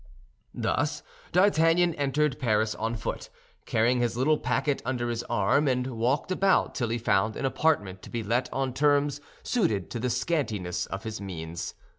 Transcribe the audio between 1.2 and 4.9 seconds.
D'Artagnan entered Paris on foot, carrying his little packet